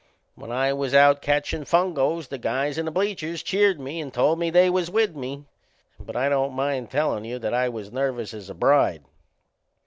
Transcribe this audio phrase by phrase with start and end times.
[0.33, 4.39] When I was out catchin' fungoes the guys in the bleachers cheered me and told
[4.39, 5.45] me they was with me;
[5.99, 9.03] but I don't mind tellin' you that I was as nervous as a bride.